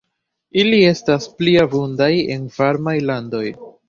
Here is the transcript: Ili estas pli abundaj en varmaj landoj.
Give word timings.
Ili 0.61 0.77
estas 0.91 1.27
pli 1.41 1.53
abundaj 1.65 2.07
en 2.37 2.47
varmaj 2.57 2.95
landoj. 3.11 3.43